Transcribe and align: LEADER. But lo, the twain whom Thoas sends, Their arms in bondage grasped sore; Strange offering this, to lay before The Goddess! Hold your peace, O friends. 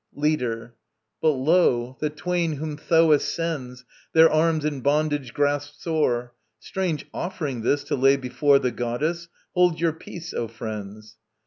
LEADER. 0.15 0.73
But 1.21 1.33
lo, 1.33 1.95
the 1.99 2.09
twain 2.09 2.53
whom 2.53 2.75
Thoas 2.75 3.23
sends, 3.23 3.85
Their 4.13 4.31
arms 4.31 4.65
in 4.65 4.81
bondage 4.81 5.31
grasped 5.31 5.79
sore; 5.79 6.33
Strange 6.57 7.05
offering 7.13 7.61
this, 7.61 7.83
to 7.83 7.95
lay 7.95 8.17
before 8.17 8.57
The 8.57 8.71
Goddess! 8.71 9.27
Hold 9.53 9.79
your 9.79 9.93
peace, 9.93 10.33
O 10.33 10.47
friends. 10.47 11.17